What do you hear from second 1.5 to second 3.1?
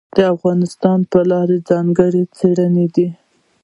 ځانګړې څېړنه ده.